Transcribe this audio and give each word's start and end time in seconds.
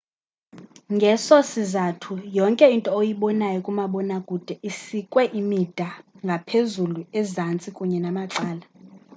ngeso 0.95 1.35
sizathu 1.51 2.13
yonke 2.37 2.65
into 2.75 2.89
oyibonayo 2.99 3.59
kumabonakude 3.65 4.53
isikwe 4.69 5.23
imida 5.39 5.87
ngaphezulu 6.25 7.01
ezantsi 7.19 7.67
kunye 7.75 7.99
namacala 8.01 8.65